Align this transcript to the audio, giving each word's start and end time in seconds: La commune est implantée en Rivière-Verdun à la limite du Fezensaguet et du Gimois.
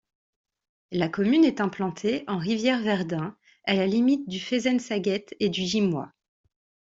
La 0.91 1.09
commune 1.09 1.43
est 1.45 1.61
implantée 1.61 2.23
en 2.25 2.39
Rivière-Verdun 2.39 3.37
à 3.65 3.75
la 3.75 3.85
limite 3.85 4.27
du 4.27 4.39
Fezensaguet 4.39 5.27
et 5.39 5.49
du 5.49 5.61
Gimois. 5.63 6.11